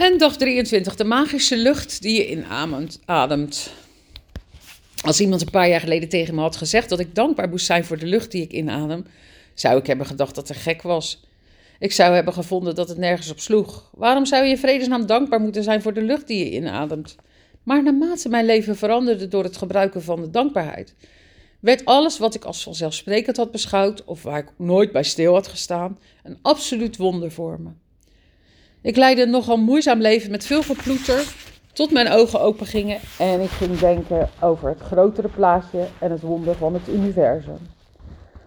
[0.00, 3.00] En dag 23, de magische lucht die je inademt.
[5.04, 7.84] Als iemand een paar jaar geleden tegen me had gezegd dat ik dankbaar moest zijn
[7.84, 9.06] voor de lucht die ik inadem,
[9.54, 11.24] zou ik hebben gedacht dat er gek was.
[11.78, 13.90] Ik zou hebben gevonden dat het nergens op sloeg.
[13.94, 17.16] Waarom zou je in vredesnaam dankbaar moeten zijn voor de lucht die je inademt?
[17.62, 20.94] Maar naarmate mijn leven veranderde door het gebruiken van de dankbaarheid,
[21.60, 25.48] werd alles wat ik als vanzelfsprekend had beschouwd of waar ik nooit bij stil had
[25.48, 27.70] gestaan, een absoluut wonder voor me.
[28.82, 31.34] Ik leidde een nogal moeizaam leven met veel geploeter,
[31.72, 36.20] tot mijn ogen open gingen en ik ging denken over het grotere plaatje en het
[36.20, 37.58] wonder van het universum.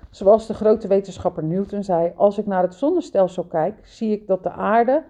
[0.10, 4.44] Zoals de grote wetenschapper Newton zei: Als ik naar het zonnestelsel kijk, zie ik dat
[4.44, 5.04] de aarde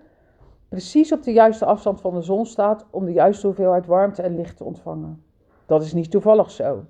[0.70, 4.36] precies op de juiste afstand van de zon staat om de juiste hoeveelheid warmte en
[4.36, 5.24] licht te ontvangen.
[5.66, 6.86] Dat is niet toevallig zo.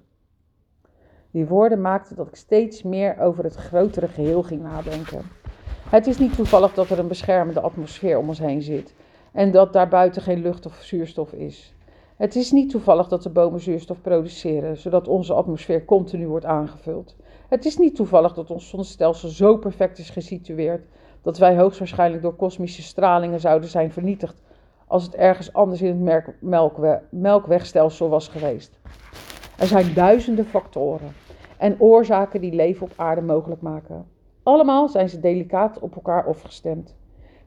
[1.32, 5.22] Die woorden maakten dat ik steeds meer over het grotere geheel ging nadenken.
[5.94, 8.94] Het is niet toevallig dat er een beschermende atmosfeer om ons heen zit
[9.32, 11.76] en dat daarbuiten geen lucht of zuurstof is.
[12.18, 17.16] Het is niet toevallig dat de bomen zuurstof produceren, zodat onze atmosfeer continu wordt aangevuld.
[17.48, 20.86] Het is niet toevallig dat ons zonnestelsel zo perfect is gesitueerd
[21.22, 24.42] dat wij hoogstwaarschijnlijk door kosmische stralingen zouden zijn vernietigd
[24.88, 28.80] als het ergens anders in het melkwe melkwegstelsel was geweest.
[29.58, 31.14] Er zijn duizenden factoren
[31.58, 34.22] en oorzaken die leven op aarde mogelijk maken.
[34.44, 36.96] Allemaal zijn ze delicaat op elkaar afgestemd.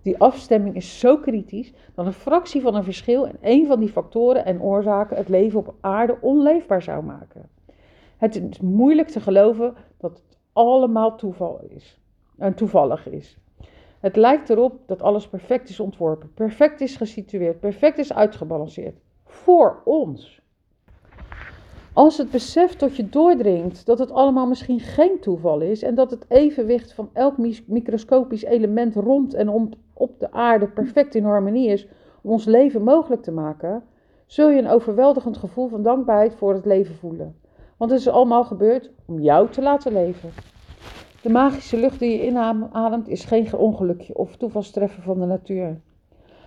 [0.03, 3.89] Die afstemming is zo kritisch dat een fractie van een verschil in een van die
[3.89, 7.49] factoren en oorzaken het leven op aarde onleefbaar zou maken.
[8.17, 11.99] Het is moeilijk te geloven dat het allemaal toeval is
[12.39, 13.39] en toevallig is.
[14.01, 19.01] Het lijkt erop dat alles perfect is ontworpen, perfect is gesitueerd, perfect is uitgebalanceerd.
[19.25, 20.41] Voor ons.
[21.97, 26.11] Als het besef tot je doordringt dat het allemaal misschien geen toeval is en dat
[26.11, 31.69] het evenwicht van elk microscopisch element rond en om, op de aarde perfect in harmonie
[31.69, 31.89] is
[32.23, 33.83] om ons leven mogelijk te maken,
[34.27, 37.37] zul je een overweldigend gevoel van dankbaarheid voor het leven voelen.
[37.77, 40.31] Want het is allemaal gebeurd om jou te laten leven.
[41.23, 45.81] De magische lucht die je inademt is geen ongelukje of toevalstreffer van de natuur.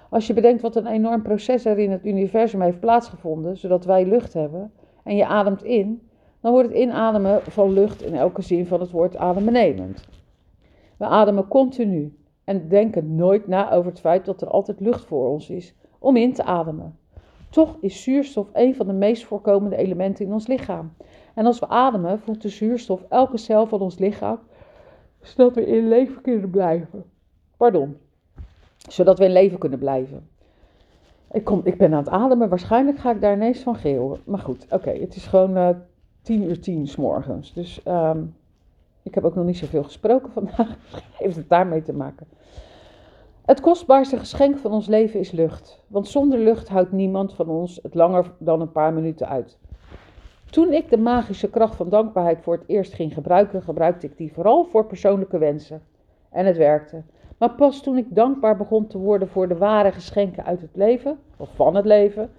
[0.09, 4.05] Als je bedenkt wat een enorm proces er in het universum heeft plaatsgevonden, zodat wij
[4.05, 4.71] lucht hebben,
[5.03, 6.09] en je ademt in,
[6.41, 10.07] dan wordt het inademen van lucht in elke zin van het woord adembenemend.
[10.97, 15.29] We ademen continu en denken nooit na over het feit dat er altijd lucht voor
[15.29, 16.97] ons is om in te ademen.
[17.49, 20.93] Toch is zuurstof een van de meest voorkomende elementen in ons lichaam.
[21.33, 24.39] En als we ademen, voelt de zuurstof elke cel van ons lichaam,
[25.21, 27.03] zodat we in leven kunnen blijven.
[27.57, 27.97] Pardon.
[28.89, 30.29] Zodat we in leven kunnen blijven.
[31.31, 34.17] Ik, kom, ik ben aan het ademen, waarschijnlijk ga ik daar ineens van geel.
[34.25, 35.69] Maar goed, oké, het is gewoon uh,
[36.21, 37.53] tien uur tien s morgens.
[37.53, 38.35] Dus um,
[39.03, 40.75] ik heb ook nog niet zoveel gesproken vandaag.
[41.19, 42.27] Heeft het daarmee te maken.
[43.45, 45.83] Het kostbaarste geschenk van ons leven is lucht.
[45.87, 49.57] Want zonder lucht houdt niemand van ons het langer dan een paar minuten uit.
[50.49, 54.33] Toen ik de magische kracht van dankbaarheid voor het eerst ging gebruiken, gebruikte ik die
[54.33, 55.81] vooral voor persoonlijke wensen.
[56.29, 57.01] En het werkte.
[57.39, 61.19] Maar pas toen ik dankbaar begon te worden voor de ware geschenken uit het leven,
[61.37, 62.29] of van het leven,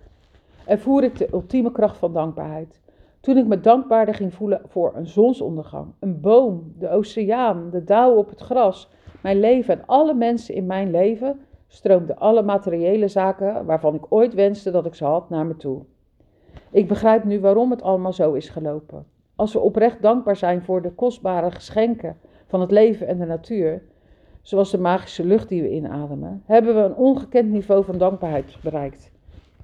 [0.67, 2.81] ervoer ik de ultieme kracht van dankbaarheid.
[3.21, 8.15] Toen ik me dankbaarder ging voelen voor een zonsondergang, een boom, de oceaan, de dauw
[8.15, 8.89] op het gras,
[9.23, 14.35] mijn leven en alle mensen in mijn leven, stroomden alle materiële zaken waarvan ik ooit
[14.35, 15.83] wenste dat ik ze had naar me toe.
[16.71, 19.07] Ik begrijp nu waarom het allemaal zo is gelopen.
[19.37, 23.83] Als we oprecht dankbaar zijn voor de kostbare geschenken van het leven en de natuur,
[24.43, 29.11] zoals de magische lucht die we inademen, hebben we een ongekend niveau van dankbaarheid bereikt.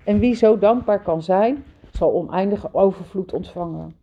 [0.05, 3.97] En wie zo dankbaar kan zijn, zal oneindige overvloed ontvangen.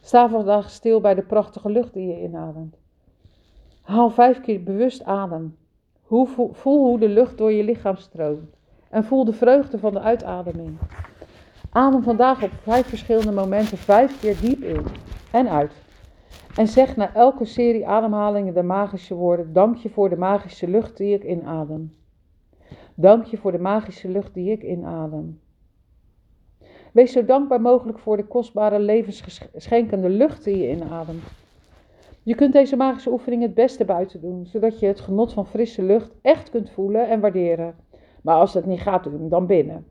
[0.00, 2.76] Sta vandaag stil bij de prachtige lucht die je inademt.
[3.82, 5.56] Haal vijf keer bewust adem.
[6.52, 8.56] Voel hoe de lucht door je lichaam stroomt.
[8.90, 10.78] En voel de vreugde van de uitademing.
[11.70, 14.84] Adem vandaag op vijf verschillende momenten vijf keer diep in
[15.30, 15.83] en uit.
[16.56, 20.96] En zeg na elke serie ademhalingen de magische woorden: Dank je voor de magische lucht
[20.96, 21.92] die ik inadem.
[22.94, 25.40] Dank je voor de magische lucht die ik inadem.
[26.92, 31.24] Wees zo dankbaar mogelijk voor de kostbare levensgeschenkende lucht die je inademt.
[32.22, 35.82] Je kunt deze magische oefening het beste buiten doen, zodat je het genot van frisse
[35.82, 37.74] lucht echt kunt voelen en waarderen.
[38.22, 39.86] Maar als dat niet gaat dan binnen.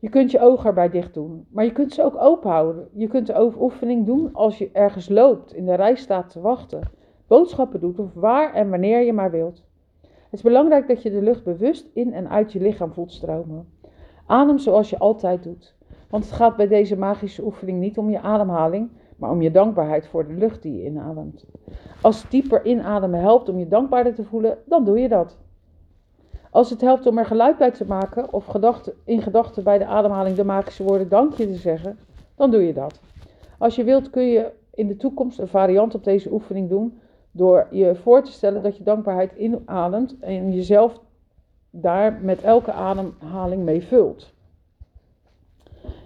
[0.00, 2.88] Je kunt je ogen erbij dicht doen, maar je kunt ze ook open houden.
[2.92, 6.90] Je kunt de oefening doen als je ergens loopt, in de rij staat te wachten,
[7.26, 9.64] boodschappen doet of waar en wanneer je maar wilt.
[10.00, 13.68] Het is belangrijk dat je de lucht bewust in en uit je lichaam voelt stromen.
[14.26, 15.76] Adem zoals je altijd doet.
[16.10, 20.08] Want het gaat bij deze magische oefening niet om je ademhaling, maar om je dankbaarheid
[20.08, 21.46] voor de lucht die je inademt.
[22.02, 25.38] Als dieper inademen helpt om je dankbaarder te voelen, dan doe je dat.
[26.50, 29.86] Als het helpt om er geluid bij te maken of gedachte, in gedachten bij de
[29.86, 31.98] ademhaling de magische woorden dankje te zeggen,
[32.36, 33.00] dan doe je dat.
[33.58, 37.00] Als je wilt kun je in de toekomst een variant op deze oefening doen
[37.30, 41.00] door je voor te stellen dat je dankbaarheid inademt en jezelf
[41.70, 44.32] daar met elke ademhaling mee vult.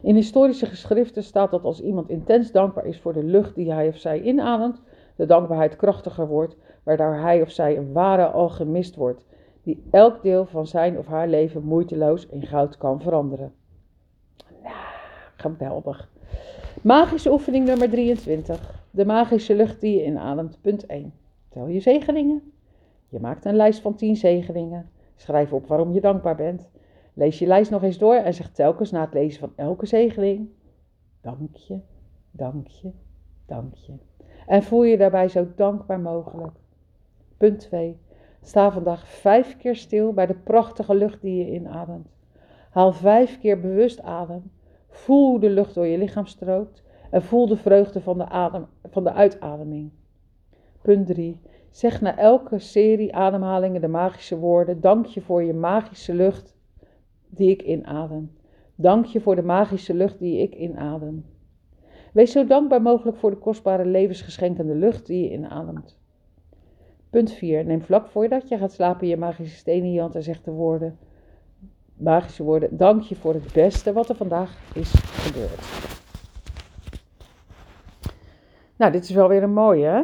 [0.02, 3.88] In historische geschriften staat dat als iemand intens dankbaar is voor de lucht die hij
[3.88, 4.80] of zij inademt,
[5.16, 9.24] de dankbaarheid krachtiger wordt, waardoor hij of zij een ware alchemist wordt,
[9.64, 13.52] die elk deel van zijn of haar leven moeiteloos in goud kan veranderen.
[14.62, 14.74] Nou,
[15.36, 16.10] geweldig.
[16.82, 18.82] Magische oefening nummer 23.
[18.90, 20.58] De magische lucht die je inademt.
[20.60, 21.12] Punt 1.
[21.48, 22.52] Tel je zegeningen.
[23.08, 24.90] Je maakt een lijst van 10 zegeningen.
[25.16, 26.68] Schrijf op waarom je dankbaar bent.
[27.14, 30.48] Lees je lijst nog eens door en zeg telkens na het lezen van elke zegening:
[31.20, 31.78] Dank je,
[32.30, 32.90] dank je,
[33.46, 33.92] dank je.
[34.46, 36.56] En voel je daarbij zo dankbaar mogelijk.
[37.36, 37.98] Punt 2.
[38.44, 42.08] Sta vandaag vijf keer stil bij de prachtige lucht die je inademt.
[42.70, 44.50] Haal vijf keer bewust adem.
[44.88, 48.66] Voel hoe de lucht door je lichaam strookt en voel de vreugde van de, adem,
[48.90, 49.90] van de uitademing.
[50.82, 51.40] Punt 3.
[51.70, 56.56] Zeg na elke serie ademhalingen de magische woorden: Dank je voor je magische lucht
[57.28, 58.32] die ik inadem.
[58.74, 61.24] Dank je voor de magische lucht die ik inadem.
[62.12, 66.02] Wees zo dankbaar mogelijk voor de kostbare levensgeschenkende lucht die je inademt.
[67.14, 67.64] Punt 4.
[67.64, 70.50] Neem vlak voordat je gaat slapen je magische steen in je hand en zeg de
[70.50, 70.98] woorden,
[71.96, 75.60] magische woorden, dank je voor het beste wat er vandaag is gebeurd.
[78.76, 80.02] Nou, dit is wel weer een mooie, hè?